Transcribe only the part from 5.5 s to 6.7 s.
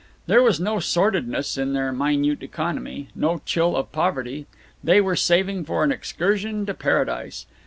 for an excursion